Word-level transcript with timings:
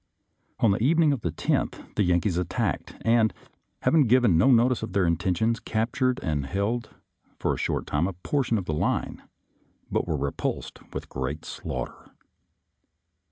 On 0.59 0.71
the 0.71 0.81
evening 0.81 1.13
of 1.13 1.21
the 1.21 1.31
10th 1.31 1.93
the 1.93 2.01
Yankees 2.01 2.39
attacked, 2.39 2.95
and, 3.01 3.31
having 3.83 4.07
given 4.07 4.35
no 4.35 4.49
notice 4.49 4.81
of 4.81 4.93
their 4.93 5.05
intentions, 5.05 5.59
captured 5.59 6.19
and 6.23 6.47
held 6.47 6.89
for 7.37 7.53
a 7.53 7.57
short 7.59 7.85
time 7.85 8.07
a 8.07 8.13
portion 8.13 8.57
of 8.57 8.65
the 8.65 8.73
line, 8.73 9.21
but 9.91 10.07
were 10.07 10.17
repulsed 10.17 10.79
with 10.91 11.07
great 11.07 11.45
slaughter. 11.45 12.09